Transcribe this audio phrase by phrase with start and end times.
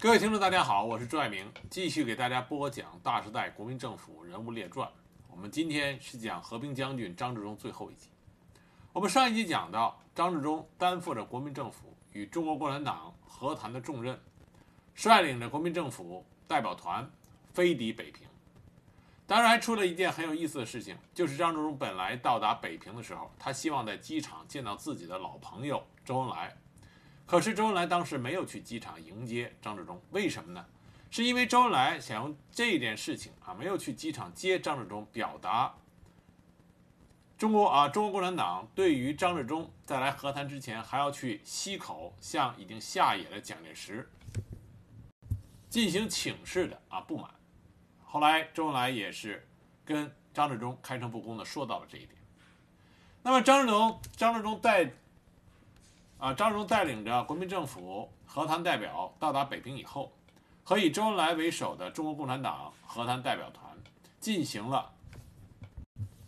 [0.00, 4.86] 各位听众，大家好，我是朱爱明，继续给大家播讲《大时代国民政府人物列传》。
[5.28, 8.08] 我们今天是讲和平将军张治中最后一集。
[8.92, 14.16] 我们上一集讲到，张治中担负着国民政府与中国共产党和谈的重任，
[14.94, 17.10] 率领着国民政府代表团
[17.52, 18.24] 飞抵北平。
[19.26, 26.56] 当然，还出了一件很有意思的事情，就是张治中本来到达北平的时候，他希望在机场见到自己的老朋友周恩来。
[27.28, 30.64] 可是周恩来当时没有去机场迎接张治中，为什么呢？
[31.10, 35.74] 是因为周恩来想用这件事情啊，没有去机场接张治中，表达
[37.36, 44.08] 中国啊中国共产党对于张治中在来和谈之前还要去西口向已经下野的蒋介石
[45.68, 47.30] 进行请示的啊不满。
[48.04, 49.46] 后来周恩来也是
[49.84, 52.12] 跟张治中开诚布公的说到了这一点。
[53.22, 54.90] 那么张治中，张治中带。
[56.18, 60.12] 啊，张荣带领着国民政府和谈代表到达北平以后，
[60.64, 63.76] 和以周恩来为首的中国共产党和谈代表团
[64.18, 64.92] 进行了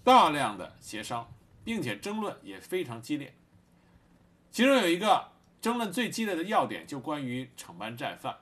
[0.05, 1.29] 大量的协商，
[1.65, 3.35] 并且争论也非常激烈。
[4.53, 5.29] 其中有一个
[5.61, 8.37] 争论最激烈的要点，就关于惩办战犯。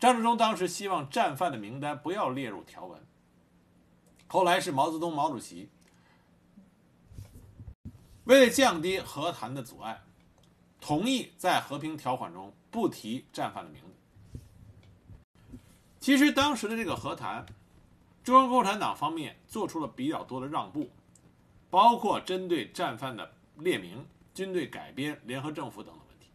[0.00, 3.00] 张治中当时希望战犯的名单不要列入条文。
[4.26, 5.70] 后来是毛泽东毛主席
[8.24, 10.02] 为了降低和谈的阻碍。
[10.82, 14.40] 同意在和平条款中不提战犯的名字。
[16.00, 17.46] 其实当时的这个和谈，
[18.24, 20.90] 中国共产党方面做出了比较多的让步，
[21.70, 26.26] 包括针对战犯的列明、军队改编、联合政府等等问题。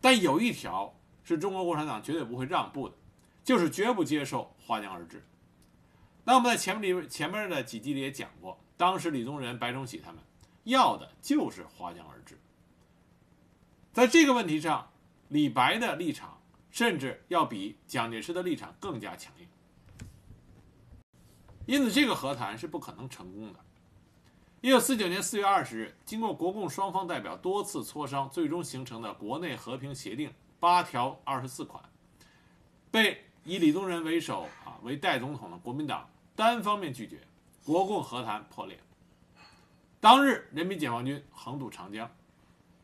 [0.00, 2.96] 但有一条是中国共产党绝对不会让步的，
[3.44, 5.24] 就是绝不接受划江而治。
[6.24, 10.20] 那我们在前面里前面的几集里也讲过，当时李宗仁、白崇禧他们
[10.64, 12.36] 要的就是划江而治。
[13.92, 14.88] 在这个问题上，
[15.28, 19.48] 李白的立场甚至要比蒋介石的立场更加强硬，
[21.66, 23.58] 因此这个和谈是不可能成功的。
[24.60, 31.82] 一九四九年四月二十日，经过国共双方代表多次磋商，最终形成的国内和平协定八条二十四款，
[32.92, 37.20] 被以李宗仁为首啊为代总统的国民党单方面拒绝，
[37.64, 38.78] 国共和谈破裂。
[39.98, 42.08] 当日，人民解放军横渡长江。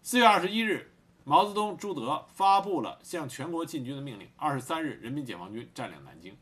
[0.03, 0.91] 四月二十一日。
[1.29, 4.29] 毛泽东、朱德发布了向全国进军的命令。
[4.37, 6.37] 二十三日，人民解放军占领南京。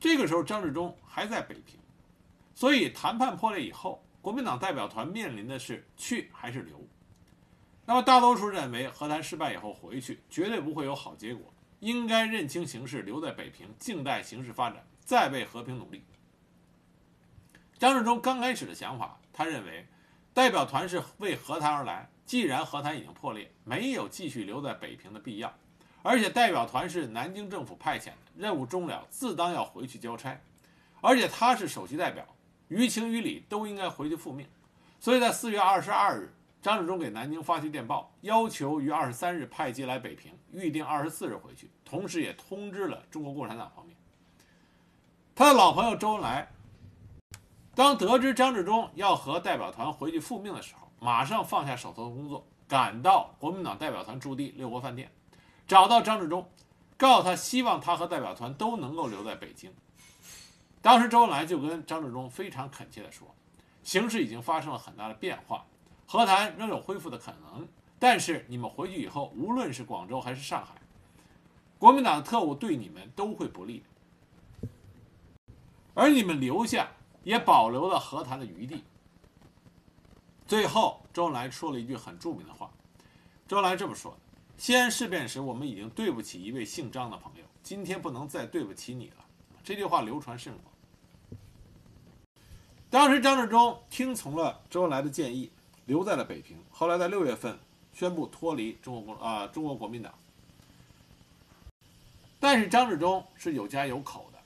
[0.00, 1.78] 这个时候，张治中还在北平，
[2.56, 6.76] 所以谈判破裂以后，国民党代表团面临的是去还是留。
[7.86, 16.02] 那么，大多数认为和谈失败以后回去绝对不会有好结果，应该认清形势，留在北平，静待形势发展，再为和平努力。
[17.78, 19.86] 张治中刚开始的想法，他认为
[20.34, 22.10] 代表团是为和谈而来。
[22.28, 25.50] 既然和谈已经破裂，没有继续留在北平的必要，
[26.02, 30.38] 而且代表团是南京政府派遣的，任务终了，自当要回去交差，
[31.00, 32.22] 而且他是首席代表，
[32.68, 34.46] 于情于理都应该回去复命。
[35.00, 36.30] 所以在四月二十二日，
[36.60, 43.96] 张治中给南京发去电报，要求于二十三日派机来北平，预定二十四日回去，同时也通知了中国共产党方面。
[45.34, 46.50] 他的老朋友周恩来，
[47.74, 55.10] 当得知张治中要和代表团回去复命的时候，马上放下手头的工作，赶到国民党代表团驻地六国饭店，
[55.66, 56.50] 找到张治中，
[56.96, 59.72] 告诉他希望他和代表团都能够留在北京。
[60.82, 63.34] 当时周恩来就跟张治中非常恳切地说
[63.82, 65.64] ：“形势已经发生了很大的变化，
[66.06, 67.66] 和谈仍有恢复的可能，
[67.98, 70.74] 但是你们回去以后，无论是广州还是上海，
[71.78, 73.84] 国民党的特务对你们都会不利，
[75.94, 76.88] 而你们留下
[77.22, 78.84] 也保留了和谈的余地。”
[80.48, 82.70] 最后，周恩来说了一句很著名的话。
[83.46, 84.16] 周恩来这么说的
[84.56, 89.26] ：“西安事变时，我们已经对不起一位姓张的朋友，今天不能再对不起你了。”
[89.62, 91.38] 这句话流传甚广。
[92.88, 95.52] 当时，张治中听从了周恩来的建议，
[95.84, 96.56] 留在了北平。
[96.70, 97.58] 后来，在六月份
[97.92, 100.14] 宣布脱离中国共啊中国国民党。
[102.40, 104.38] 但是，张治中是有家有口的，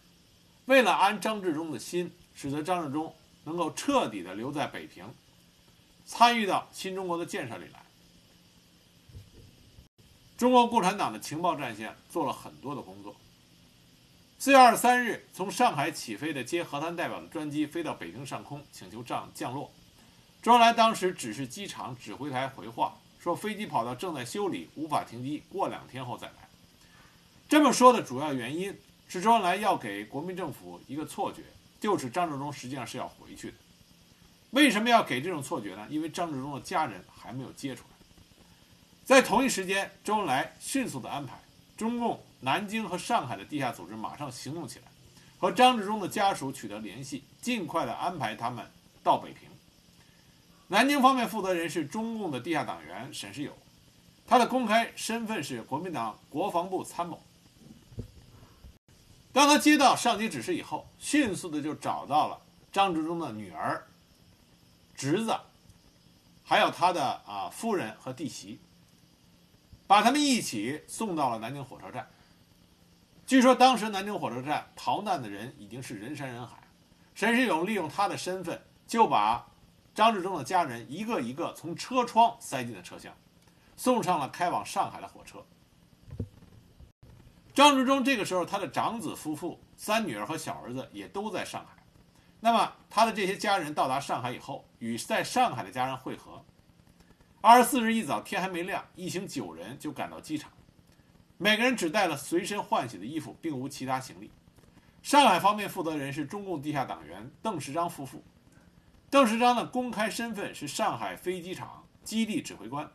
[0.64, 5.06] 为了安张治中的心，使得张治中能够彻底的留在北平。
[6.12, 7.80] 参与到新中国的建设里来，
[10.36, 13.16] 中国共产党的情报战线做了很多的工作。
[14.38, 19.72] 四月二十三日，从上海起飞的接和谈代表的专机飞到北京上空，请求降降落。
[20.42, 26.34] 周恩来当时指示机场指挥台回话说，飞机跑道正在修理，无法停机，过两天后再来。
[27.48, 31.42] 这么说的主要原因是周恩来要给国民政府一个错觉，
[31.80, 33.56] 就是张治中实际上是要回去的。
[34.52, 35.86] 为什么要给这种错觉呢？
[35.88, 37.96] 因为张治中的家人还没有接出来。
[39.02, 41.40] 在同一时间，周恩来迅速的安排
[41.76, 44.84] 中共南京和上海的地下组织马上行动起来，
[45.38, 48.64] 和张治中的家属取得联系，尽快的安排他们
[49.02, 49.48] 到北平。
[50.68, 53.56] 南京方面负责人是中共的地下党员沈世友，
[54.26, 57.22] 他的公开身份是国民党国防部参谋。
[59.32, 62.38] 当他接到上级指示以后，迅速的就找到了
[62.70, 63.86] 张治中的女儿、
[65.02, 65.36] 侄子，
[66.44, 68.60] 还有他的啊夫人和弟媳，
[69.88, 72.08] 把他们一起送到了南京火车站。
[73.26, 76.56] 据说当时南京火车站逃难的人已经是人山人海，
[77.16, 79.44] 沈世勇利用他的身份，就把
[79.92, 83.12] 张治中的家人一个一个从车窗塞进了车厢，
[83.76, 85.44] 送上了开往上海的火车。
[87.52, 91.81] 张治中这个时候，他的长子夫妇、三女儿和小儿子也都在上海。
[92.44, 96.44] 那么，他的这些家人到达上海以后，与在上海的家人会合。
[97.40, 100.50] 二十四日一早，天还没亮，一行九人就赶到机场，
[101.38, 104.28] 每个人只带了随身换洗的衣服，并无其他行李。
[105.04, 108.20] 上海方面负责人是中共地下党员邓世章夫妇。
[109.08, 112.90] 邓世章的公开身份是上海飞机场基地指挥官，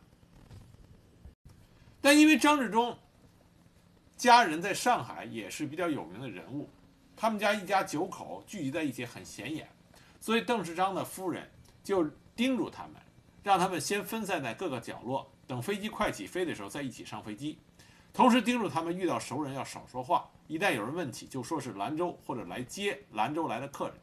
[2.02, 2.98] 但因为张治中。
[4.18, 6.68] 家人在上海也是比较有名的人物，
[7.20, 9.68] 他们家一家九口聚集在一起很显眼，
[10.22, 11.50] 所以邓世章的夫人
[11.84, 12.94] 就叮嘱他们，
[13.42, 17.58] 让他们先分散在各个角落，等飞机快起飞的时候再一起上飞机。
[18.14, 23.96] 同时叮嘱他们遇到熟人要少说话，一旦有人问起，就说是兰州或者来接兰州来的客人。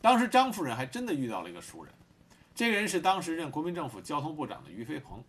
[0.00, 1.92] 当时张夫人还真的遇到了一个熟人，
[2.54, 5.22] 这个人是当时任国民政府交通部长的于飞鹏。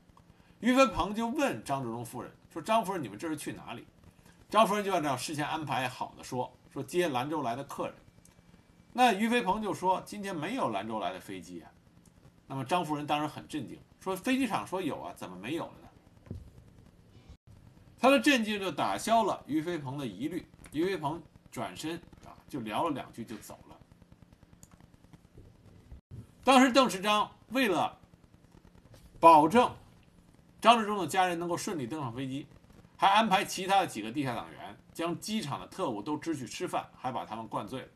[0.61, 3.85] 于飞鹏就问张治中夫人说：“张夫人，你们这是去哪里？”
[4.49, 7.95] 张夫人就按照事先安排好的说：“说接兰州来的客人。”
[8.93, 11.71] 那于飞鹏就说：“今天没有兰州来的飞机啊。”
[12.47, 16.37] 那么张夫人当然很震惊，说：“飞机场说有啊，怎么没有了呢？”
[17.99, 20.47] 他的震惊就打消了于飞鹏的疑虑。
[20.71, 21.21] 于飞鹏
[21.51, 23.75] 转身啊，就聊了两句就走了。
[26.43, 27.97] 当时邓世章为了
[29.19, 29.69] 保证。
[30.61, 32.47] 张治中的家人能够顺利登上飞机，
[32.97, 37.87] 还安排其他的几个地下党员将机场的特务都支去吃饭，还把他们灌醉了。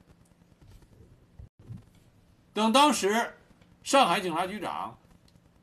[2.54, 3.36] 等当时
[3.84, 4.98] 上海警察局长、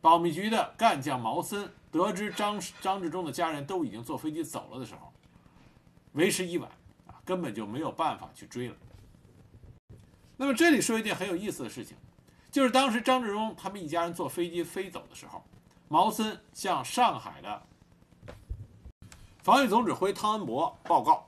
[0.01, 5.13] 保密局的干将毛森得知张张治中的家人都已经坐飞机走了的时候，
[6.13, 6.71] 为时已晚
[7.07, 8.77] 啊，根本就没有办法去追了。
[10.37, 11.97] 那么这里说一件很有意思的事情，
[12.51, 15.45] 就是当时张治中他们一家人坐飞机飞走的时候。
[15.89, 17.65] 毛森向上海的
[19.47, 21.25] 防御总指挥汤恩伯报告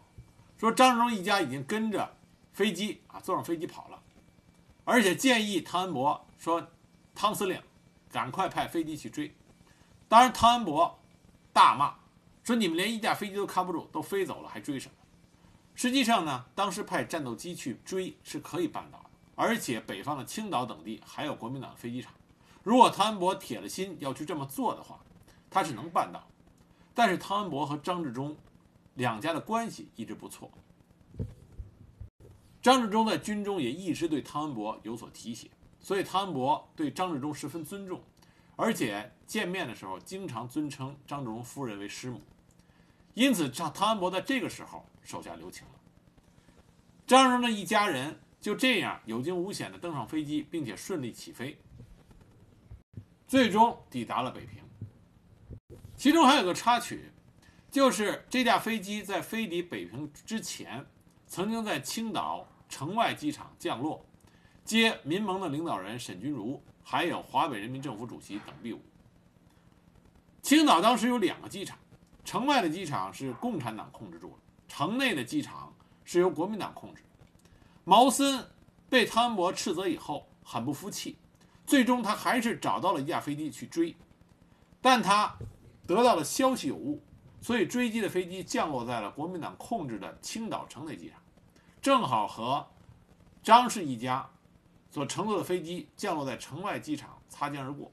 [0.57, 2.17] 说：“张治中一家已经跟着
[2.53, 4.03] 飞机啊，坐上飞机跑了，
[4.83, 6.67] 而且建议汤恩伯说，
[7.15, 7.63] 汤司令
[8.11, 9.33] 赶快派飞机去追。
[10.09, 10.99] 当然，汤恩伯
[11.53, 11.95] 大骂
[12.43, 14.95] 说：‘你们连一架飞机都看不住，都飞走了，还追什么？’
[15.77, 22.13] 实际上呢，当时派战斗机去追是可以办到的，而且北方的青岛等地还有国民党的飞机场。”
[22.65, 24.99] 如果汤恩伯铁了心要去这么做的话，
[25.49, 26.27] 他是能办到。
[26.99, 28.37] 但是汤恩伯和张治中
[28.95, 30.51] 两家的关系一直不错，
[32.61, 35.49] 张治中在军中也一直对汤恩伯有所提携，
[35.79, 38.03] 所以汤恩伯对张治中十分尊重，
[38.57, 42.21] 而且见面的时候经常尊称张治中夫人为师母。
[43.15, 45.75] 因此，汤汤恩伯在这个时候手下留情了。
[47.07, 51.57] 张治中的一家人就这样有惊无险地登上飞机，并且顺利起飞。
[53.29, 54.68] 最终抵达了北平。
[55.99, 57.11] 其中还有个插曲，
[57.73, 60.87] 就是这架飞机在飞抵北平之前，
[61.27, 64.07] 曾经在青岛城外机场降落，
[64.65, 68.81] 接民盟的领导人沈钧儒，还有华北人民政府主席等队伍。
[70.41, 71.77] 青岛当时有两个机场，
[72.25, 74.37] 城外的机场是共产党控制住了，
[74.69, 75.75] 城内的机场
[76.05, 77.03] 是由国民党控制。
[77.83, 78.47] 毛森
[78.89, 81.17] 被汤恩伯斥责以后，很不服气。
[81.67, 83.97] 最终，他还是找到了一架飞机去追，
[84.81, 85.37] 但他
[85.89, 87.03] 得到的消息有误，
[87.41, 91.19] 所以追击的飞机降落在了国民党控制的青岛城内机场，
[91.81, 92.67] 正好和
[93.43, 94.29] 张氏一家
[94.91, 97.91] 所乘坐的飞机降落在城外机场擦肩而过，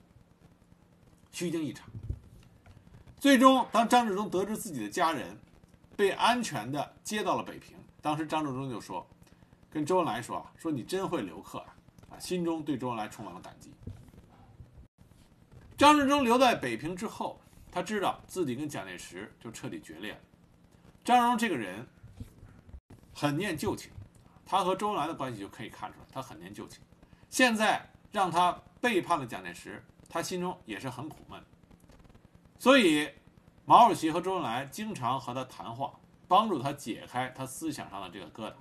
[1.32, 1.88] 虚惊一场。
[3.18, 5.40] 最终，当张治中得知自己的家人
[5.96, 9.08] 被安全的接到了北平，当时张治中就说
[9.72, 13.72] ：“跟周恩来说啊，说你真会留客啊。”心中对周恩来充满了感激。
[15.78, 17.40] 张治中留在北平之后，
[17.76, 20.20] 他知道自己跟蒋介石就彻底决裂了。
[21.04, 21.86] 张荣这个人
[23.14, 23.92] 很念旧情，
[24.46, 26.82] 他和周恩来的关系就可以看出来，他很念旧情。
[27.30, 31.38] 现在让他背叛了蒋介石，他心中也是很苦闷。
[32.58, 33.10] 所以，
[33.66, 38.54] 毛主席和周恩来经常和他谈话，帮助他解开他思想上的这个疙瘩，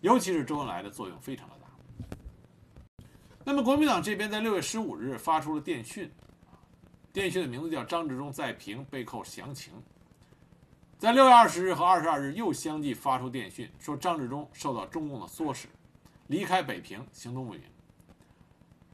[0.00, 3.04] 尤其是周恩来的作用非常的大。
[3.44, 6.08] 那么国民党这边在六月十五日发出了电讯，
[7.12, 9.72] 电讯的名字叫“张治中在平被扣详情”。
[10.98, 15.68] 在六月二十日和二十二日又相继发出电讯，说张治中受到中共的唆使，
[16.26, 17.62] 离开北平，行动不明。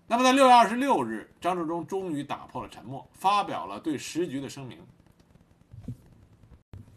[0.06, 4.78] 那么在六月二十六日，张治中终于打破了沉默，发表了对时局的声明。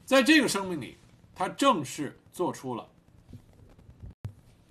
[0.03, 0.97] 在这个声明里，
[1.33, 2.87] 他正式做出了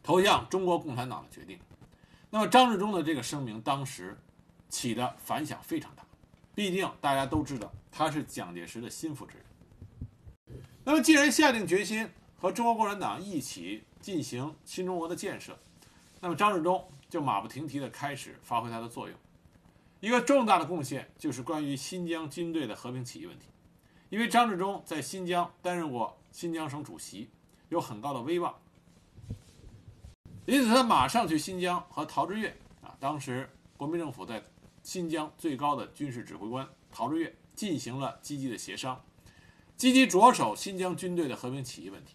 [0.03, 1.59] 投向中国共产党的决定。
[2.29, 4.17] 那么张治中的这个声明当时
[4.69, 6.06] 起的反响非常大，
[6.57, 10.59] 毕竟大家都知道他是蒋介石的心腹之人。
[10.83, 12.09] 那么，既然下定决心
[12.39, 15.59] 和中国共产党一起进行新中国的建设，
[16.19, 19.19] 那么张治中就马不停蹄地开始发挥他的作用。
[20.01, 23.47] 一个重大的贡献就是关于新疆军队的和平起义问题，
[24.09, 27.29] 因为张治中在新疆担任过新疆省主席，
[27.69, 28.55] 有很高的威望，
[30.47, 34.43] 因此他马上去新疆和陶峙岳啊，当时国民政府在
[34.87, 39.05] 新疆最高的军事指挥官陶峙岳进行了积极的协商。
[39.77, 42.15] 积极着手新疆军队的和平起义问题。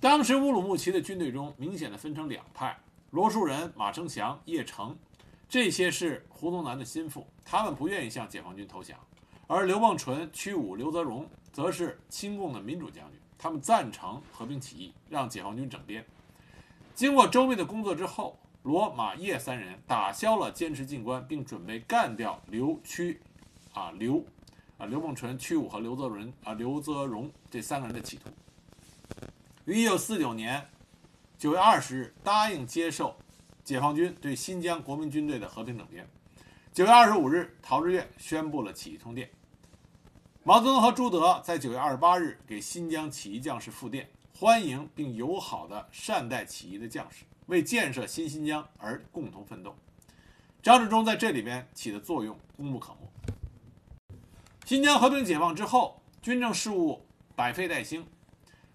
[0.00, 2.76] 当时乌鲁木齐的军队中明显的分成两派：
[3.12, 4.98] 罗树人、马成祥、叶成，
[5.48, 8.98] 这些是胡宗南的心腹，他们不愿意向解放军投降；
[9.46, 16.04] 而刘梦纯、屈武、刘泽荣则是亲共的民主将军，他们赞成和平起义，让解放军整编。
[16.92, 23.20] 经过周密的工作之后，罗、马、叶三人打消了坚持进关并准备干掉刘、屈、
[23.72, 24.22] 啊刘。
[24.76, 28.28] 啊，刘梦纯、屈武和刘泽伦啊，刘泽荣这三个人的企图，
[29.66, 30.68] 于一九四九年
[31.38, 33.14] 九月二十日答应接受
[33.62, 36.04] 解放军对新疆国民军队的和平整编。
[36.72, 39.30] 九月二十五日，陶峙岳宣布了起义通电。
[40.42, 49.76] 毛泽东和朱德在九月二十八日给新疆起义将士复电，欢迎并友好的善待起义的将士，为建设新新疆而共同奋斗。
[50.62, 54.16] 张治中在这里边起的作用功不可没。
[54.64, 57.04] 新疆和平解放之后，军政事务
[57.36, 58.06] 百废待兴。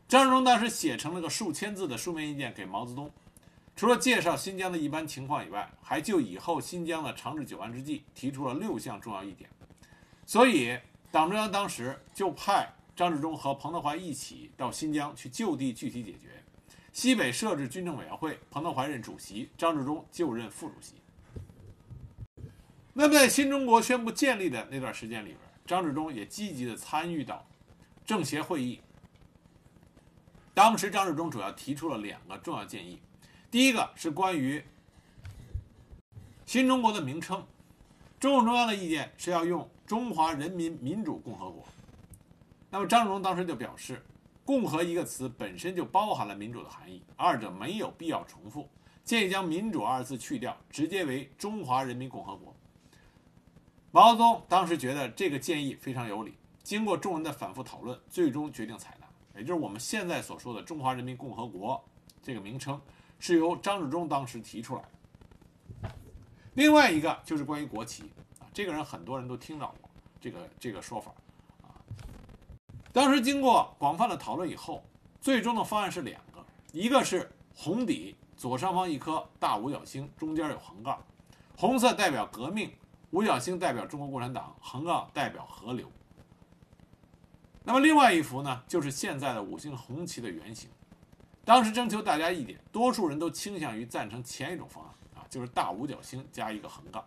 [0.08, 3.12] 张治中当时写成了个数千字的书面意见给毛泽东，
[3.76, 9.50] 除了介绍新疆的一般情况以外，还就以后新疆的长治久安之计提出了六项重要意见。
[10.26, 10.78] 所以，
[11.12, 16.28] 党中央当时就派张治中和彭德怀一起到新疆去就地具体解决。
[17.00, 20.96] 西北设置军政委员会，彭德怀任主席，张治中就任副主席。
[22.91, 25.39] 那么，在新中国宣布建立的那段时间里边。
[25.65, 27.48] 张治中也积极地参与到
[28.06, 28.82] 政协会议。
[30.53, 33.00] 当时，张治中主要提出了两个重要建议，
[33.50, 34.62] 第一个是关于
[36.46, 37.48] 新中国的名称，
[38.20, 41.65] 中共中央的意见是要用“中华人民民主共和国”。
[42.70, 44.03] 那么，张治中当时就表示
[44.50, 48.68] ，“共和”一个词本身就包含了民主的含义，二者没有必要重复，
[49.03, 52.51] 建议将“民主”二字去掉，直接为“中华人民共和国”。
[53.94, 59.06] 毛泽东当时觉得这个建议非常有理，经过众人的反复讨论，最终决定采纳。
[59.39, 61.79] 也就是我们现在所说的“中华人民共和国”
[62.24, 62.82] 这个名称，
[63.20, 64.82] 是由张治中当时提出来
[65.84, 65.91] 的。
[66.56, 69.88] 另外一个就是关于国旗啊，这个人很多人都听到过
[70.20, 71.13] 这个这个说法。
[73.00, 74.84] 当时经过广泛的讨论以后，
[75.22, 81.01] 最终的方案是两个，一个是红底，左上方一颗大五角星，中间有横杠，
[81.56, 82.70] 红色代表革命。
[83.12, 85.89] 五角星代表中国共产党，横杠代表河流。
[87.63, 90.70] 那么另外一幅呢，就是现在的五星红旗的原型。
[91.46, 97.01] 当时征求大家意见，多数人都倾向于赞成前一种方案啊，就是大五角星加一个横杠。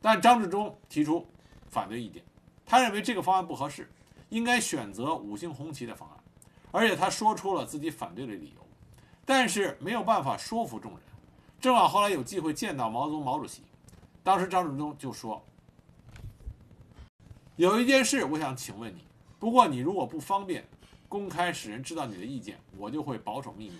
[0.00, 1.28] 但张治中提出
[1.68, 2.24] 反对意见，
[2.64, 3.92] 他认为这个方案不合适，
[4.32, 6.16] 应该选择五星红旗的方案，
[6.70, 8.66] 而且他说出了自己反对的理由。
[9.26, 11.00] 但是没有办法说服众人。
[11.60, 13.60] 正好后来有机会见到毛泽东毛主席。
[14.22, 15.44] 当时张治中就说
[17.56, 19.04] ：“有一件事，我想请问你。
[19.38, 20.66] 不过你如果不方便
[21.10, 23.76] 公开使人知道你的意见，我就会保守秘密。”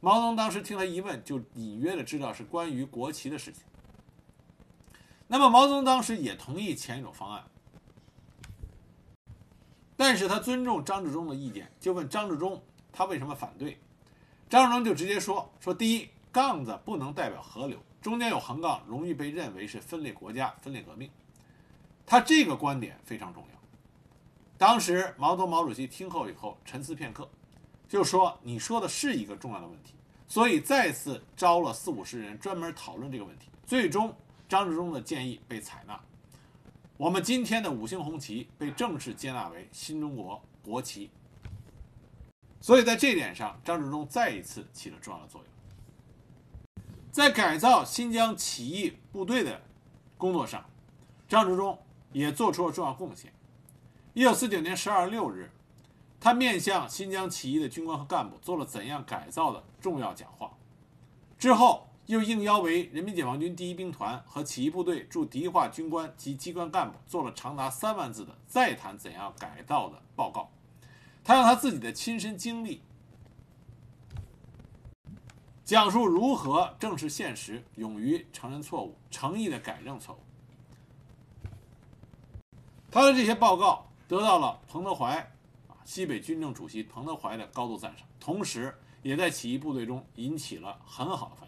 [0.00, 3.62] 毛泽东当时听他一问，就隐约的知道是关于国旗的事情。
[5.26, 7.42] 那么毛泽东当时也同意前一种方案，
[9.98, 12.62] 但是他尊重张治中的意见，就问张治中
[12.92, 13.76] 他为什么反对。
[14.48, 21.10] 张治中就直接说：“说第一，杠子不能代表河流。”中间有横杠，容易被认为是分裂国家、分裂革命。
[22.06, 23.58] 他这个观点非常重要。
[24.56, 27.28] 当时毛泽东毛主席听后以后沉思片刻，
[27.88, 29.94] 就说：“你说的是一个重要的问题。”
[30.28, 33.48] 所以再次招了四五十人专门讨论这个问题。
[33.66, 34.14] 最终，
[34.48, 36.00] 张治中的建议被采纳。
[36.98, 41.08] 我们今天的五星红旗被正式接纳为新中国国旗。
[42.60, 46.84] 所以在这点上，张治中再一次起了重要的作用。
[47.12, 49.62] 在改造新疆起义部队的
[50.16, 50.68] 工作上，
[51.28, 51.78] 张治中
[52.10, 53.32] 也做出了重要贡献。
[54.12, 55.52] 一九四九年十二月六日，
[56.18, 60.50] 他面向新疆起义的军官和干部做了怎样改造的重要讲话。
[61.38, 70.50] 之后，又应邀为人民解放军第一兵团和起义部队驻迪化军官及机关干部做了长达三万字的再谈怎样改造的报告。
[71.22, 72.80] 他用他自己的亲身经历，
[75.66, 80.18] 讲述如何正视现实、勇于承认错误、诚意的改正错误。
[82.90, 85.14] 他的这些报告得到了彭德怀
[85.68, 91.46] 啊，西北军政主席彭德怀的高度赞赏，同时也在起义部队中引起了很好的反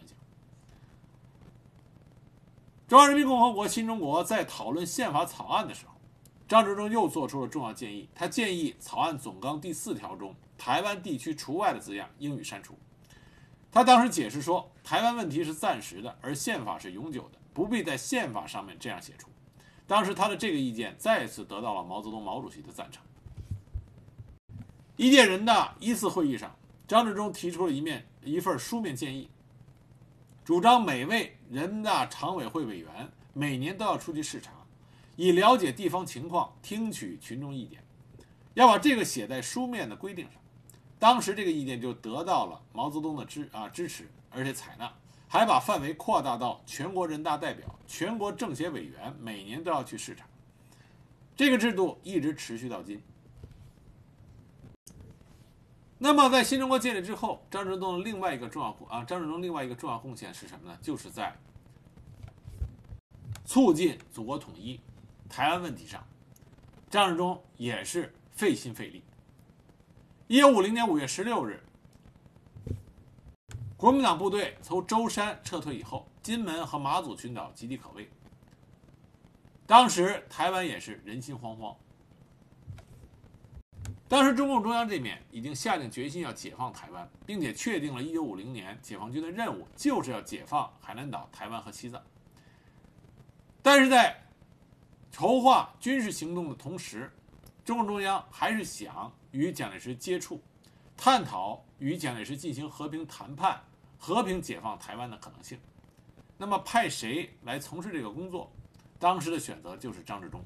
[2.91, 5.93] 中华人民共和国新中国在讨论宪法草案的时候。
[6.45, 12.77] 张治中又做出了重要建议，他建议草案总纲第四条中“台湾地区除外”的字样应予删除。
[13.71, 19.29] 他当时解释说，台湾问题是暂时的，而宪法是永久的，不必在宪法上面这样写出。
[19.87, 23.01] 当时他的这个意见再次得到了毛泽东毛主席的赞成。
[24.97, 26.53] 一届人大一次会议上，
[26.85, 29.29] 张治中提出了一面一份书面建议，
[30.43, 34.51] 主张每位人大常委会委员每年都要出去视察。
[35.15, 37.83] 以了解地方情况，听取群众意见，
[38.55, 40.33] 要把这个写在书面的规定上。
[40.97, 44.91] 当时这个意见就得到了毛泽东的支啊支持，而且采纳，
[45.27, 50.25] 还把范围扩大到全国人大代表、全国政协委员每年都要去视察。
[51.35, 52.99] 这个制度一直持续到今。
[56.03, 60.75] 那么，在新中国建立之后，张治中另外一个重要贡啊，张治中另外一个重要贡献是什么呢？
[60.81, 61.37] 就是在
[63.45, 64.79] 促进祖国统一。
[65.29, 66.03] 台湾问题上，
[66.89, 69.03] 张治中也是费心费力。
[70.25, 71.61] 一九五零年五月十六日，
[73.77, 78.09] 国民党部队从舟山撤退以后，金门和马祖群岛岌岌可危。
[79.67, 81.75] 当时台湾也是人心惶惶。
[84.11, 92.03] 当时中共中央这面已经下定决心要解放台湾，并且确定了一九五零年解放军的任务就是要解放海南岛、台湾和西藏。
[93.61, 94.21] 但是在
[95.13, 97.09] 筹划军事行动的同时，
[97.63, 100.41] 中共中央还是想与蒋介石接触，
[100.97, 103.63] 探讨与蒋介石进行和平谈判、
[103.97, 105.57] 和平解放台湾的可能性。
[106.37, 108.51] 那么派谁来从事这个工作？
[108.99, 110.43] 当时的选择就是张治中，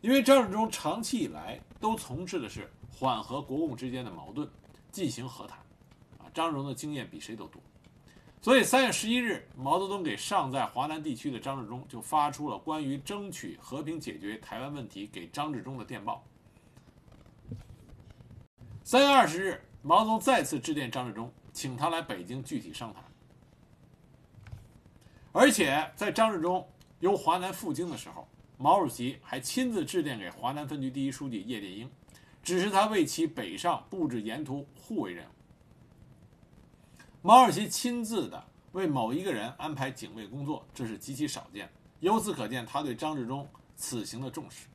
[0.00, 4.48] 因为张治中长期以来都从事的是缓和国共之间的矛盾，
[4.92, 5.58] 进行和谈。
[6.18, 7.60] 啊，张荣的经验比谁都多。
[8.40, 16.24] 所以，三月十一日，毛泽东给尚在华南地区的张治中就发出了关于争取和平解决台湾问题给张治中的电报。
[18.84, 23.02] 三月二十日，毛泽东再次致电张治中，请他来北京具体商谈。
[25.32, 26.64] 而且，在张治中
[27.00, 28.28] 由华南赴京的时候，
[28.62, 31.90] 毛主席还亲自致电给华南分局第一书记叶剑英，
[32.44, 35.30] 指示他为其北上布置沿途护卫任务。
[37.22, 41.68] 毛主席亲自的为某一个人安排警卫工作，这是极其少见。
[41.98, 44.68] 由此可见，他对张治中此行的重视。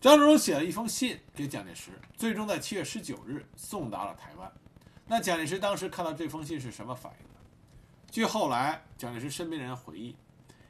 [0.00, 4.52] 张治中写了一封信给蒋介石，最终在七月十九日送达了台湾。
[5.08, 7.34] 那蒋介石当时看到这封信是什么反应呢？
[8.12, 10.14] 据后来蒋介石身边人回忆，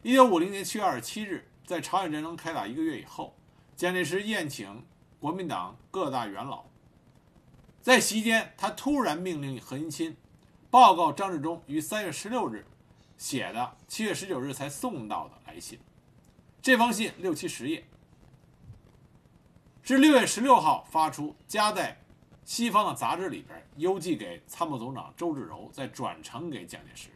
[0.05, 3.37] 一九五零年七月二十七日，在朝鲜战争开打一个月以后，
[3.77, 4.85] 蒋介石宴请
[5.21, 6.65] 国民党各大元老。
[7.81, 10.17] 在席间，他突然命令何应钦
[10.73, 12.67] 报告张治中于三月十六日
[13.17, 15.79] 写的七月十九日才送到的来信。
[16.61, 17.87] 这封信六七十页，
[19.83, 21.97] 是六月十六号发出，夹在
[22.45, 27.09] 西方的杂志里边邮寄给参谋总长周至柔，再转呈给蒋介石。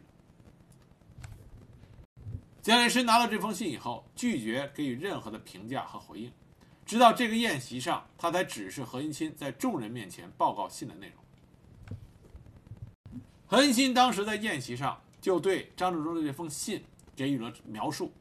[2.67, 6.29] 蒋介石拿到这封信以后，拒绝给予任何的评价和回应。
[6.85, 12.75] 直到这个宴席上，他才指示何应钦在众人面前报告信的内容。
[13.45, 16.83] 何应钦当时在宴席上就对张治中的这封信
[17.15, 18.11] 给予了描述，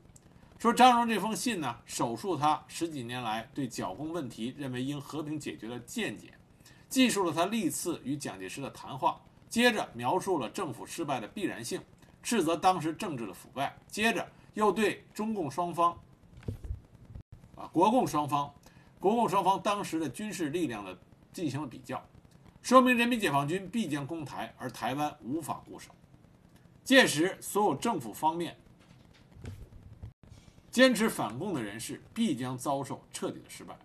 [0.60, 6.34] 说张治中这封信呢，手述他十几年来对剿共问题认为应和平解决的见解，
[6.88, 11.82] 记述了他历次与蒋介石的谈话，接着描述了政府失败的必然性，
[12.22, 15.92] 斥责当时政治的腐败，接着又对中共双方。
[17.56, 18.52] 啊，国共双方，
[18.98, 20.98] 国共双方当时的军事力量的
[21.32, 22.02] 进行了比较，
[22.62, 25.90] 说明人民解放军必将攻台，而台湾无法固守。
[26.84, 28.56] 届时，所有政府方面
[30.70, 33.76] 坚持反共的人士必将遭受彻底的失败。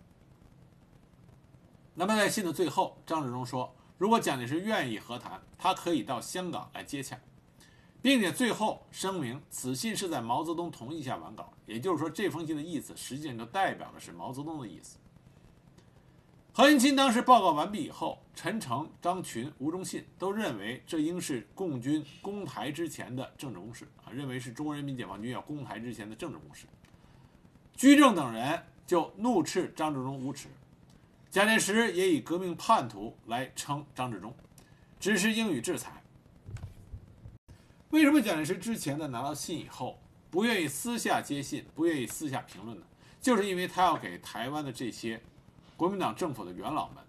[1.93, 7.19] 那么在信的最后，张治中说，如果蒋介石愿意和谈，他可以到香港来接洽，
[8.01, 11.53] 并且最后声明此信是在毛泽东同意下完稿。
[11.65, 14.97] 也就是说，这封信的意思实际上就代表的是毛泽东的意思。
[16.53, 26.65] 何应钦当时报告完毕以后，陈诚、张群、吴忠信都认为这应是共军攻台之前的政治攻势啊，认为是中国人民解放军要攻台之前的政治攻势。
[27.77, 30.49] 居正等人就怒斥张治中无耻，
[31.29, 34.35] 蒋介石也以革命叛徒来称张治中，
[34.99, 36.00] 支持应予制裁。
[37.91, 42.85] 为什么蒋介石之前的拿到信以后不愿意私下接信，不愿意私下评论呢？
[43.21, 45.21] 就是因为他要给台湾的这些。
[45.77, 47.03] 国民党政府的元老们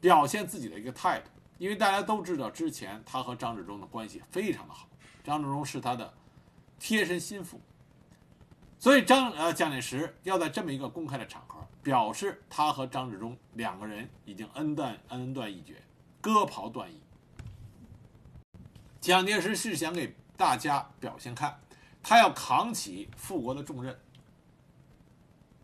[0.00, 4.88] 表现自己的一个态度，因为大家都知道之前他和张治中的关系非常的好，
[5.22, 6.12] 张治中是他的
[6.76, 7.60] 贴身心腹，
[8.80, 15.80] 所以张呃蒋介石要在这么一个公开的场合表示他和张治中两个人已经恩断恩断义绝，
[16.20, 17.00] 割袍断义。
[19.00, 21.58] 蒋介石是想给大家表现看，
[22.02, 23.98] 他要扛起复国的重任。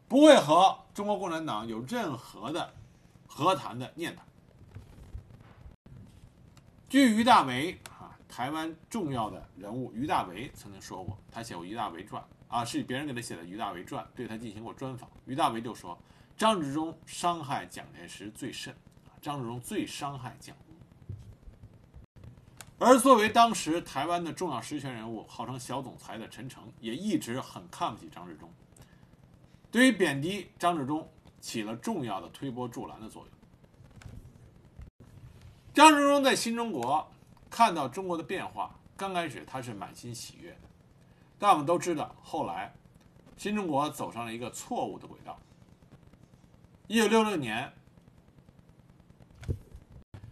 [0.09, 2.73] 不会和中国共产党有任何的
[3.27, 4.23] 和谈的念头。
[6.89, 15.11] 据于大为啊，台湾重要的人物于大为曾经说过，他写过《于大为传》啊，是别人给他写的《于大为传》，对他进行过专访。
[15.27, 15.99] 于大为就说，
[16.39, 18.75] 张治中伤害蒋介石最甚，
[19.21, 20.57] 张治中最伤害蒋。
[22.79, 28.53] 而作为当时台湾的重要实权人物，号称小总裁的陈诚，也一直很看不起张治中。
[29.71, 31.11] 对于贬低张治中
[31.41, 33.33] 起了重要的推波助澜的作用。
[35.73, 37.11] 张治中在新中国
[37.49, 40.69] 看到中国的变化，刚开始他是满心喜悦的，
[41.39, 42.75] 但我们都知道，后来
[43.39, 45.39] 新中国走上了一个错误的轨道。
[46.89, 47.73] 一九六六年，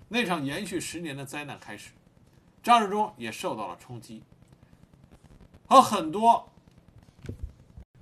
[0.09, 1.91] 那场延续十年的灾难开始，
[2.64, 4.22] 张治中也受到了冲击，
[5.66, 6.50] 和很多。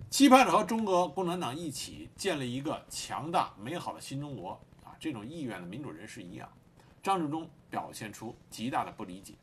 [0.09, 4.51] 期盼着和中国共产党一起建立一个强大美好的新中国
[4.85, 6.48] 啊，这种意愿的民主人士一样，
[7.03, 9.35] 张治中表现出极大的不理解。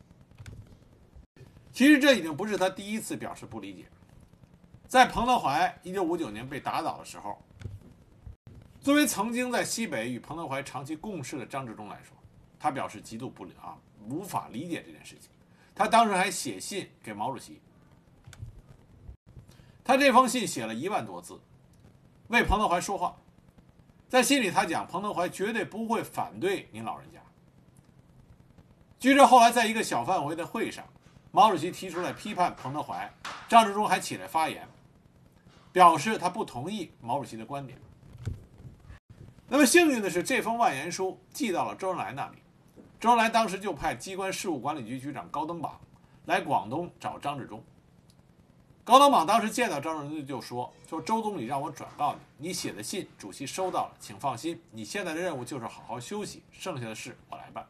[1.73, 3.88] 其实这已经不是他第一次表示不理解，
[4.88, 7.38] 在彭德怀1959年被打倒的时候，
[8.79, 12.15] 作为曾经在西北与彭德怀长期共事的张治中来说，
[12.58, 13.75] 他表示极度不啊，
[14.08, 15.30] 无法理解这件事情。
[15.74, 17.62] 他当时还写信给毛主席。
[19.84, 21.40] 他这封信写了一万多字，
[22.28, 23.16] 为彭德怀说话。
[24.08, 27.20] 在信里，他讲彭德怀绝对不会反对您老人家。
[29.00, 30.86] 据说后来在一个小范围的会上，
[31.32, 33.12] 毛主席提出来批判彭德怀，
[33.48, 34.68] 张治中还起来发言，
[35.72, 37.80] 表示他不同意毛主席的观点。
[39.48, 42.38] 那么幸运的是，这封万言书寄到了周恩来那里，
[43.00, 45.80] 周恩来当时就派机关事务管理局局长高登榜
[46.26, 47.64] 来广东找张治中。
[48.84, 57.66] 高登榜当时见到张治中就说：“说周总理让我转告你，你写的信主席收到了，请放心，你现在的任务就是好好休息，剩下的事我来办。”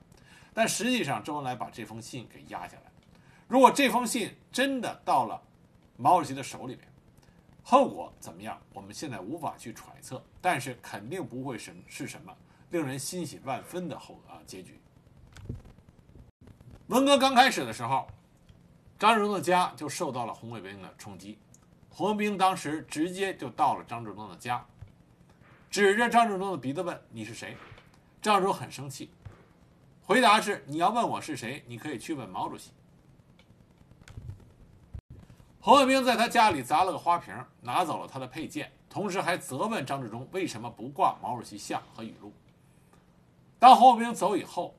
[0.51, 2.91] 但实际上，周恩来把这封信给压下来。
[3.47, 5.39] 如果这封信真的到了
[5.95, 6.87] 毛主席的手里面，
[7.61, 8.59] 后果怎么样？
[8.73, 12.35] 我们现在无法去揣测，但是肯定不会是是什么
[12.71, 14.79] 令人欣喜万分的后啊结局。
[16.89, 18.07] 文革刚开始的时候。
[18.97, 21.39] 张治中的家就受到了红卫兵的冲击，
[21.89, 24.65] 红卫兵当时直接就到了张治中的家，
[25.71, 27.55] 指着张治中的鼻子问：“你是谁？”
[28.21, 29.09] 张治中很生气，
[30.01, 32.71] 回答是：“你要问我是谁，你可以去问毛主席。”
[35.61, 42.33] 红卫兵在他家里砸了个花瓶，拿走了他的佩剑，同时还责问张治中为什么不挂毛主席像和语录。
[43.57, 44.75] 当红卫兵走以后，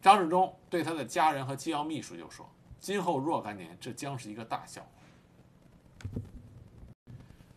[0.00, 2.48] 张治中对他的家人和机要秘书就说。
[2.80, 4.88] 今后若干年，这将是一个大笑话。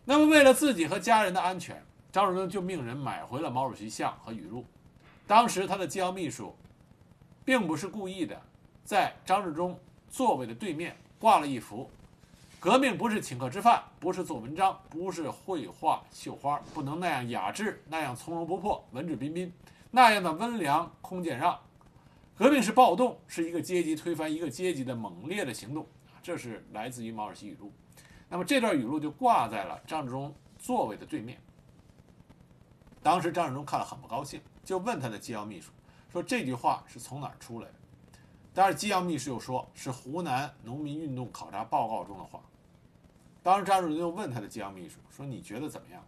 [0.04, 4.64] 那么，为了自己和家人的安全，张治中就命人买回了毛主席像和语录。
[5.24, 6.52] 当时他的机要秘书，
[7.44, 8.36] 并不是故意的，
[8.84, 9.78] 在张治中
[10.10, 11.88] 座位的对面挂了一幅
[12.58, 19.52] “革命不是请客吃饭，不是做文章，不是绘画绣花，不能那样雅致，那样从容不迫，文质彬彬，
[19.92, 21.56] 那样的温良恭俭让。”
[22.42, 25.86] 革命是暴动，是一个阶级推翻一个阶级的猛烈的行动
[26.20, 27.72] 这是来自于毛主席语录。
[28.28, 31.40] 那么这段语录就挂在了张治中座位的对面。
[33.00, 35.70] 当时张治中看了很不高兴，就问他的机要秘书
[36.10, 37.74] 说：“这句话是从哪儿出来的？”
[38.52, 42.40] 但是机要秘书又说是湖南农民运动考察报告中的话。
[43.40, 46.04] 当时张治中就问他的机要秘书说：“你觉得怎么样？”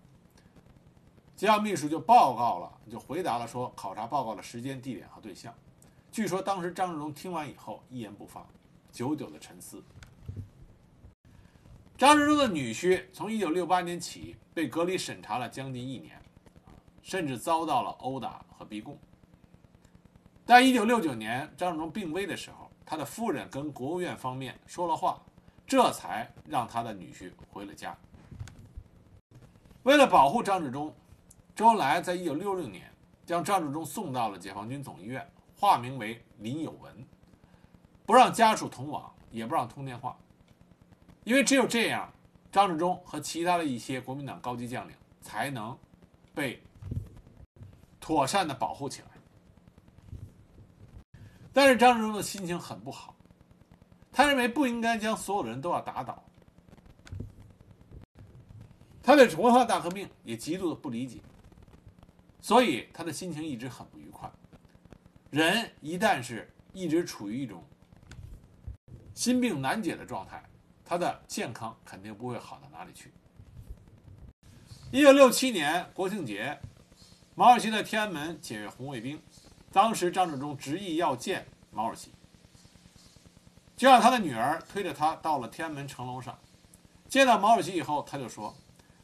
[1.37, 5.55] 机要秘书就报告了，就回答了说：“考察报告的时间、地点和对象。”
[6.15, 8.47] 据说当时张治中听完以后一言不发，
[8.93, 9.83] 久久的沉思。
[11.99, 16.17] 张治中的女婿从1968年起被隔离审查了将近一年，
[17.03, 18.97] 甚至遭到了殴打和逼供。
[20.47, 25.21] 在1969年张治中病危的时候，他的夫人跟国务院方面说了话，
[25.67, 27.93] 这才让他的女婿回了家。
[29.83, 30.95] 为了保护张治中，
[31.57, 32.89] 周恩来在1966年
[33.27, 35.29] 将张治中送到了解放军总医院，
[35.65, 37.07] 化名为林有文，
[38.05, 40.15] 不让家属同往，也不让通电话。
[41.25, 42.13] 因为只有这样，
[42.53, 45.75] 张治中和其他的一些国民党高级将领才能
[46.35, 46.63] 被
[47.99, 49.09] 妥善的保护起来。
[51.51, 53.17] 但是张治中的心情很不好，
[54.13, 56.23] 他认为不应该将所有人都要打倒。
[59.03, 61.21] 他对文化大革命也极度的不理解，
[62.43, 63.87] 所以他的心情一直很。
[65.35, 67.65] 人一旦是一直处于一种
[69.15, 70.41] 心病难解的状态。
[70.85, 73.13] 他的健康肯定不会好到哪里去。
[74.93, 76.57] 一九六七年国庆节，
[77.35, 79.21] 毛主席在天安门检阅红卫兵，
[79.73, 82.13] 当时张治中执意要见毛主席，
[83.77, 86.39] 就让他的女儿推着他到了天安门城楼上。
[87.09, 88.55] 见到毛主席以后，他就说：“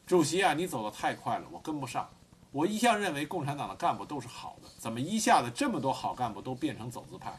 [0.07, 2.09] 主席啊，你走得太快了，我跟不上。
[2.51, 7.33] 我一向认为共产党的干部都是好的，怎么一下子这么多好干部都变成走资派？”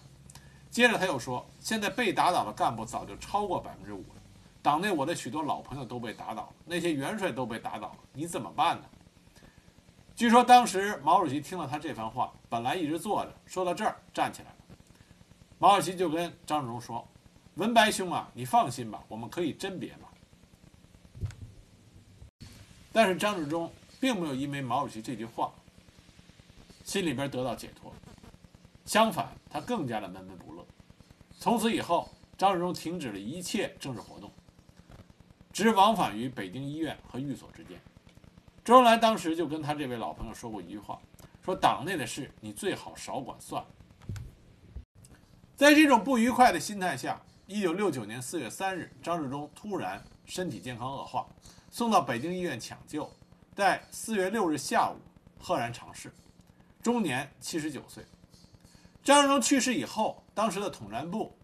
[0.70, 4.22] 接着他又说：“现在被打倒的干部早就超过百分之五了。”
[4.62, 8.84] 党内我的许多老朋友都被打倒了，那些元帅都被打倒了，你怎么办呢？
[10.14, 14.56] 据说当时毛主席听了他这番话，本来一直坐着，说到这儿站起来了。
[15.58, 17.06] 毛主席就跟张治中说
[17.56, 20.08] ：“文白兄啊，你放心吧，我们可以甄别嘛。”
[22.92, 23.70] 但是张治中
[24.02, 25.52] 并没有因为毛主席这句话，
[26.84, 27.94] 心里边得到解脱，
[28.84, 30.66] 相反，他更加的闷闷不乐。
[31.38, 34.28] 从此以后，张治中停止了一切政治活动。
[35.52, 37.80] 只往返于北京医院和寓所之间。
[38.64, 41.00] 周恩来当时就跟他这位老朋友说过一句话
[41.44, 43.68] ：“说党内的事你最好少管算了。”
[45.54, 51.24] 在这种不愉快的心态下，一九六九年四月三日，张治中突然身体健康恶化，
[51.70, 53.08] 送到北京医院抢救，
[53.54, 54.96] 在四月六日下午
[55.38, 56.12] 赫然长逝，
[56.82, 58.04] 终年七十九岁。
[59.02, 61.36] 张治中去世以后，当时的统战部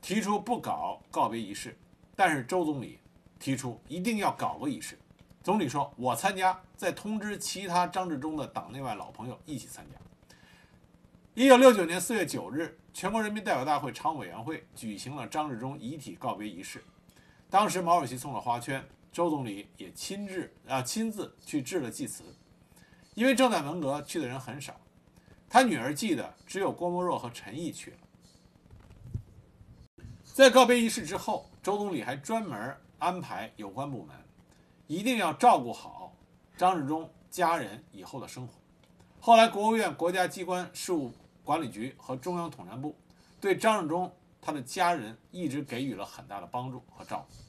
[0.00, 1.78] 提出不搞告别仪式，
[2.14, 2.98] 但是周总理。
[3.40, 4.98] 提出一定要搞个仪式，
[5.44, 9.96] 总理说：“我参加，再通知其他张治中的党内外老朋友一起参加。”
[11.40, 16.82] 一九六九年四月九日，全国人民代表大会常务委员会举行了张治中遗体告别仪式。
[17.48, 22.24] 当时毛主席送了花圈，周总理也亲自啊亲自去致了祭词。
[23.14, 24.74] 因为正在文革，去的人很少，
[25.48, 27.96] 他女儿记得只有郭沫若和陈毅去了。
[30.24, 32.76] 在告别仪式之后，周总理还专门。
[33.00, 34.16] 安排有关部门
[34.88, 36.12] 一定要照顾好
[36.56, 38.54] 张治中家人以后的生活。
[39.20, 41.12] 后来，国务院国家机关事务
[41.44, 42.96] 管理局和中央统战部
[43.40, 47.47] 对张治中他的家人一直给予了很大的帮助和照顾。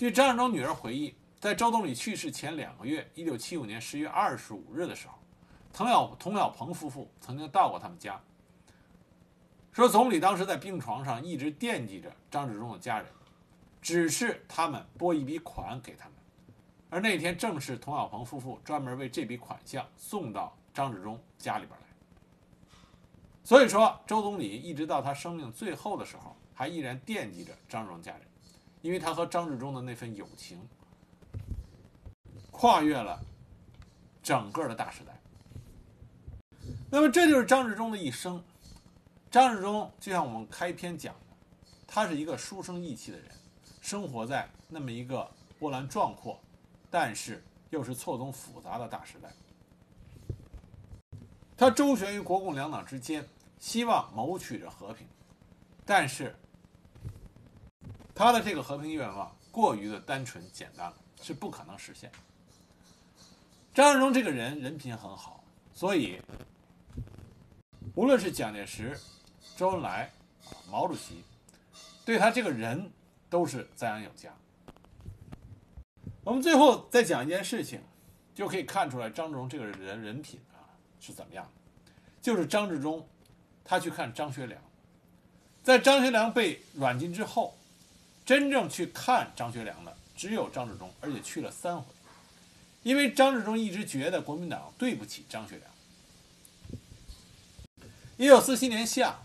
[0.00, 5.12] 据张治中女儿回忆，在周总理去世前两个月，一九七五年十月二十五日的时候，
[5.74, 8.18] 滕小滕小鹏夫妇曾经到过他们家，
[9.72, 13.06] 说总理当时在病床上一直惦记着张治中的家人。
[13.82, 16.14] 只是他们拨一笔款给他们，
[16.88, 21.86] 而那天正是童小鹏夫妇专门为这笔款项送到张治中家里边来。
[23.44, 28.22] 所以说，周总理一直到他生命最后的时候，还依然惦记着张治中家人，
[28.82, 30.60] 因为他和张治中的那份友情，
[32.50, 33.20] 跨越了
[34.22, 35.18] 整个的大时代。
[36.90, 38.42] 那么，这就是张治中的一生。
[39.30, 41.36] 张治中就像我们开篇讲的，
[41.86, 43.28] 他是一个书生意气的人。
[43.80, 46.38] 生活在那么一个波澜壮阔，
[46.90, 49.32] 但是又是错综复杂的大时代。
[51.56, 53.26] 他周旋于国共两党之间，
[53.58, 55.06] 希望谋取着和平，
[55.86, 56.34] 但是
[58.20, 62.12] 他的这个和平愿望过于的单纯简单了，是不可能实现。
[63.74, 66.20] 张治中这个人人品很好，所以
[67.94, 68.98] 无论是蒋介石、
[69.56, 70.10] 周恩来、
[70.70, 71.24] 毛主席，
[72.04, 72.90] 对他这个人。
[73.30, 74.28] 都是赞扬有加。
[76.24, 77.80] 我们最后再讲一件事情，
[78.34, 80.66] 就可以看出来张治中这个人人品啊
[80.98, 81.92] 是怎么样的。
[82.20, 83.06] 就是张治中，
[83.64, 84.60] 他去看张学良，
[85.62, 87.56] 在张学良被软禁之后，
[88.30, 91.84] 真正去看张学良的只有张治中，而且去了三回。
[92.84, 95.68] 因为张治中一直觉得国民党对不起张学良。
[98.16, 99.18] 一九四七年夏，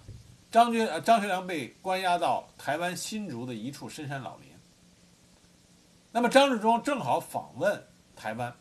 [0.51, 4.49] 张学呃张学良被关押到台湾新竹的一处深山老林。
[6.11, 8.55] 那么张治中正好访问台湾，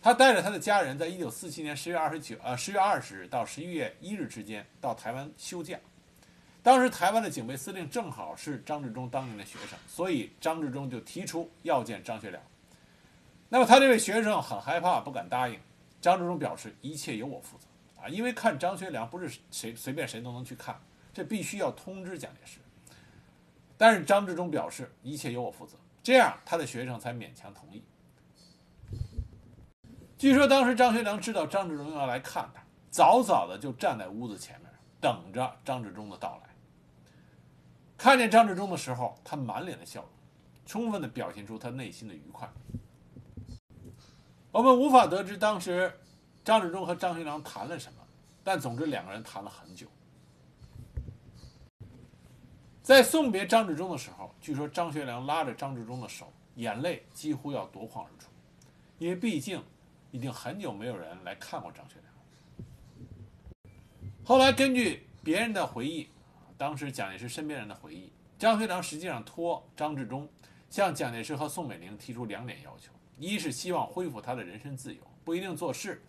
[0.00, 5.76] 他带着他的家人，在一九四七年十月二十九呃十月二十日到十一月一日之间到台湾休假。
[6.64, 12.42] 当时台湾的警备司令正好是张治中当年的学生，所以张治中就提出要见张学良。
[13.50, 15.60] 那么他这位学生很害怕，不敢答应。
[16.00, 17.66] 张治中表示一切由我负责
[18.02, 20.80] 啊，因为看张学良不是谁随便谁都能去看，
[21.12, 22.60] 这必须要通知蒋介石。
[23.76, 27.84] 但是张治中表示一切由我负责，这样他的学生才勉强同意。
[30.16, 36.53] 据说当时张学良知道张治中要来看他，早早的就站在屋子前面等着张治中的到来。
[37.96, 40.10] 看见张治中的时候，他满脸的笑容，
[40.66, 42.48] 充分的表现出他内心的愉快。
[44.50, 45.92] 我们无法得知当时
[46.44, 47.98] 张治中和张学良谈了什么，
[48.42, 49.86] 但总之两个人谈了很久。
[52.82, 58.28] 在送别张治中的时候，据说张学良拉着张治中的手，眼泪几乎要夺眶而出，
[58.98, 59.62] 因为毕竟
[60.10, 62.04] 已经很久没有人来看过张学良。
[64.22, 66.08] 后来根据别人的回忆，
[66.56, 70.28] 当时蒋介石身边人的回忆，张学良实际上托张治中
[70.70, 72.92] 向蒋介石和宋美龄提出两点要求。
[73.18, 76.02] 一是希望恢复他的人身自由，不一定做事，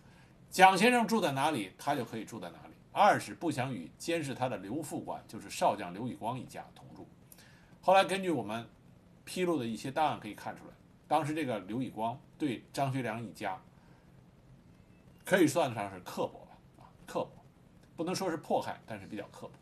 [0.50, 2.74] 蒋先生住在哪里，他就可以住在哪里。
[2.92, 7.08] 二是不想与监视他的刘副官，就是少将刘以光一家同住。
[7.82, 8.68] 后来根据我们
[9.24, 10.74] 披露的一些档案可以看出来，
[11.08, 13.62] 当时这个刘以光对张学良一家
[15.24, 17.44] 可以算得上是刻薄吧，啊，刻薄，
[17.96, 19.54] 不能说是迫害，但是比较刻薄。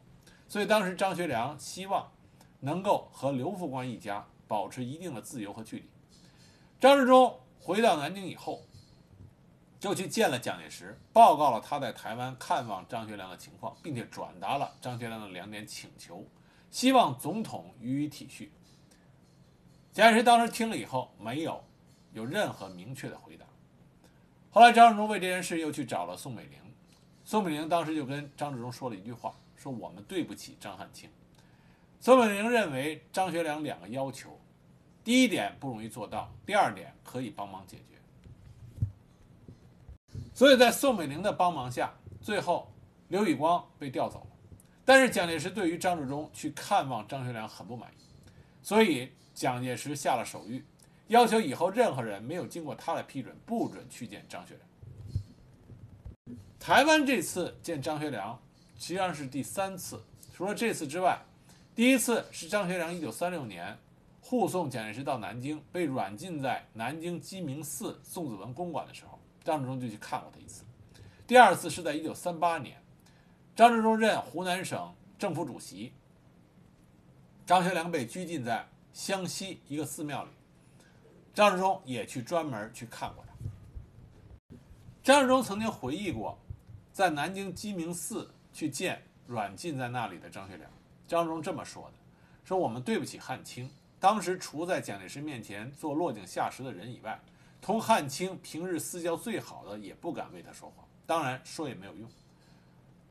[0.53, 2.11] 所以当时张学良希望
[2.59, 5.89] 能够和刘副官一家保持一定的自由和距离。
[6.79, 8.61] 张治中回到南京以后，
[9.79, 16.23] 就去见了蒋介石，报告了他在台湾看望张学良的情况，并且转达了张学良的两点请求，
[16.69, 18.49] 希望总统予以体恤。
[19.91, 21.63] 蒋介石当时听了以后，没有
[22.11, 23.47] 有任何明确的回答。
[24.51, 26.59] 后来张治中为这件事又去找了宋美龄，
[27.25, 31.09] 宋美龄当时就跟张治中说了一句话，说我们对不起张汉卿。
[32.01, 34.37] 宋美龄认为张学良两个要求。
[35.05, 37.83] 第一点不容易做到，第二点可以帮忙解决。
[40.33, 42.69] 所以在宋美龄的帮忙下，最后
[43.07, 44.27] 刘以光被调走了。
[44.83, 48.03] 但是蒋介石对于张治中去看望张学良很不满意，
[48.61, 50.61] 所以蒋介石下了手谕，
[51.07, 56.37] 要求以后任何人没有经过他的批准，不准去见张学良。
[56.59, 58.41] 台湾这次见张学良，
[58.83, 60.03] 实际上是第三次。
[60.33, 61.17] 除了这次之外，
[61.73, 63.77] 第一次是张学良一九三六年。
[64.19, 70.65] 护送蒋介石到南京，被软禁在南京鸡鸣寺宋子文公馆的时候，张治中就去看过他一次。
[71.25, 72.81] 第二次是在1938年，
[73.55, 75.93] 张治中任湖南省政府主席，
[77.45, 80.29] 张学良被拘禁在湘西一个寺庙里，
[81.33, 84.57] 张治中也去专门去看过他。
[85.03, 86.37] 张治中曾经回忆过，
[86.93, 90.69] 在南京鸡鸣寺去见软禁在那里的张学良，
[91.07, 91.93] 张荣这么说的
[92.45, 97.19] ：“说我们对不起汉卿。”当时除在蒋介石面前做落井下石的人以外，
[97.61, 100.83] 同汉卿平日私交最好的也不敢为他说话。
[101.05, 102.09] 当然说也没有用。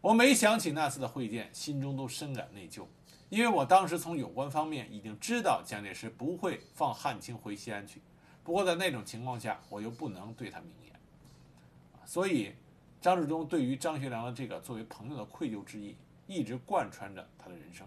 [0.00, 2.84] 我每想起那次的会见，心中都深感内疚，
[3.30, 8.02] 因为我当时从有关方面已经知道蒋介石不会放汉卿回西安去。
[8.44, 10.92] 不过在那种情况下，我又不能对他明言。
[12.04, 12.52] 所以，
[13.02, 15.96] 张治中对于张学良的这个作为朋友的愧疚之意，
[16.28, 17.84] 一直贯穿着他的人生。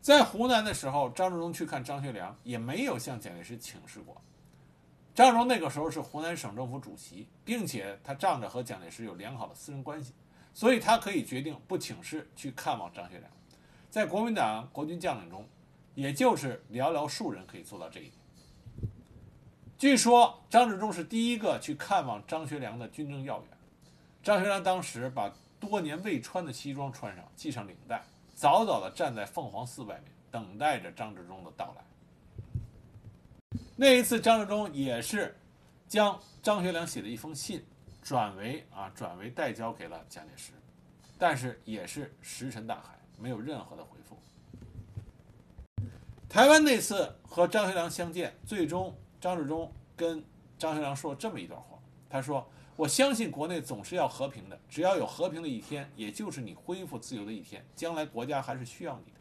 [0.00, 4.16] 在湖南的时候，张治中去看张学良，也没有向蒋介石请示过。
[5.12, 10.12] 张治中那个时候是湖南省政府主席，并且他仗着和蒋介石有良好的私人关系，
[10.54, 13.28] 所以他可以决定不请示去看望张学良。
[13.90, 15.44] 在国民党国军将领中，
[15.96, 18.21] 也就是寥寥数人可以做到这一点。
[19.82, 23.48] 据说张治中是第一个去看望张学良的军政要员。
[24.22, 28.00] 张学良当时把多年未穿的西装穿上，系上领带。
[28.32, 33.58] 早早地站在凤凰寺外面，等待着张治中的到来。
[33.74, 35.36] 那一次，张治中也是
[35.88, 37.66] 将张学良写的一封信
[38.04, 40.52] 转为啊转为代交给了蒋介石，
[41.18, 44.16] 但是也是石沉大海，没有任何的回复。
[46.28, 50.22] 台湾那次和张学良相见，最终张治中跟
[50.58, 51.78] 张学良说了这么一段话，
[52.10, 52.46] 他说。
[52.74, 57.62] 我相信国内总是要和平的，只要有和平的一天，也就是你恢复自由的一天。
[57.76, 59.20] 将来国家还是需要你的。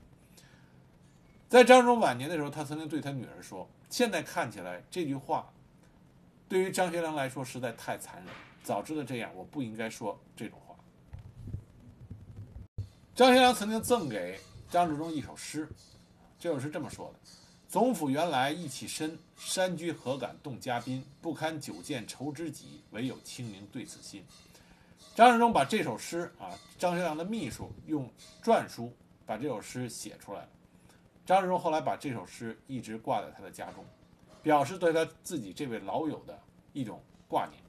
[1.50, 5.52] 在张之中晚年的时候，他曾经对他女儿说：“现在看起来，这句话
[6.48, 8.34] 对于张学良来说实在太残忍。
[8.64, 10.74] 早知道这样，我不应该说这种话。”
[13.14, 14.40] 张学良曾经赠给
[14.70, 15.68] 张治中一首诗，
[16.40, 17.20] 这首诗这么说的
[17.72, 21.02] ：“总府原来意气深，山居何敢动嘉宾？
[21.22, 24.26] 不堪久见愁知己，唯有清明对此心。”
[25.16, 28.12] 张之中把这首诗啊，张学良的秘书用
[28.44, 28.92] 篆书
[29.26, 30.50] 把这首诗写出来了。
[31.26, 33.86] 张之中后来把这首诗一直挂在他的家中，
[34.44, 36.38] 表示对他自己这位老友的
[36.74, 37.64] 一种挂念。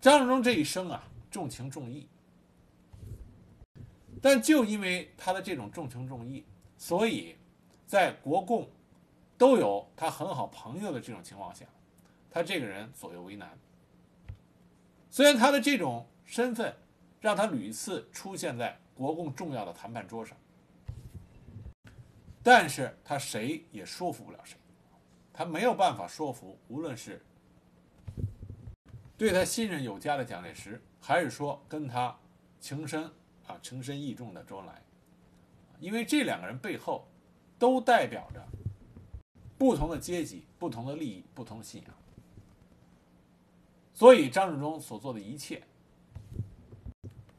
[0.00, 2.06] 张之中这一生啊，重情重义，
[4.22, 6.44] 但就因为他的这种重情重义，
[6.76, 7.34] 所以
[7.88, 8.68] 在国共
[9.38, 11.64] 都有他很好朋友的这种情况下，
[12.30, 13.58] 他这个人左右为难。
[15.10, 16.76] 虽然他的这种身份
[17.18, 20.36] 让他屡次出现在国共重要的谈判桌上。
[22.42, 24.56] 但是他谁也说服不了谁，
[25.32, 27.22] 他没有办法说服，无论是
[29.16, 32.16] 对他信任有加的蒋介石，还是说跟他
[32.60, 33.10] 情深
[33.46, 34.82] 啊情深意重的周恩来，
[35.80, 37.08] 因为这两个人背后
[37.58, 38.46] 都代表着
[39.58, 41.92] 不同的阶级、不同的利益、不同的信仰，
[43.92, 45.62] 所以张治中所做的一切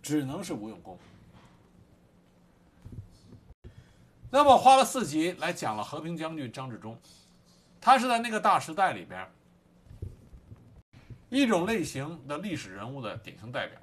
[0.01, 0.97] 只能是无用功。
[4.29, 6.99] 那么花了四集来讲了和平将军张治中，
[7.79, 9.27] 他是在那个大时代里边
[11.29, 13.79] 一种类型的历史人物的典型代表，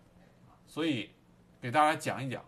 [0.66, 1.10] 所以
[1.60, 2.44] 给大家讲一讲，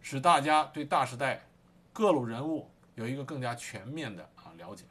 [0.00, 1.46] 使大家对大时代
[1.92, 4.84] 各路人物有一个更加全面的啊了解。